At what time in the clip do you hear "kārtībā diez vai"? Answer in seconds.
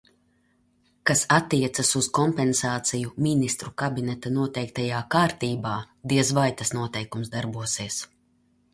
5.19-6.51